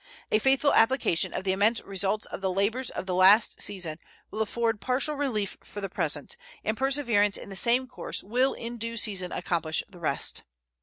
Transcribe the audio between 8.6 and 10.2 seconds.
due season accomplish the